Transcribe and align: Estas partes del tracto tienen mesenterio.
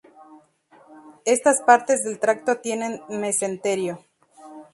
Estas 1.25 1.61
partes 1.61 2.03
del 2.03 2.17
tracto 2.17 2.57
tienen 2.57 3.03
mesenterio. 3.09 4.03